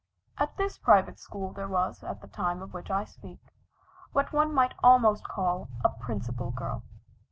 At 0.39 0.57
this 0.57 0.79
private 0.79 1.19
school, 1.19 1.53
there 1.53 1.67
was, 1.67 2.03
at 2.03 2.21
the 2.21 2.27
time 2.27 2.63
of 2.63 2.73
which 2.73 2.89
I 2.89 3.05
speak, 3.05 3.37
what 4.13 4.33
one 4.33 4.51
might 4.51 4.73
almost 4.83 5.27
call 5.27 5.69
a 5.85 5.89
"principal 5.91 6.49
girl." 6.49 6.81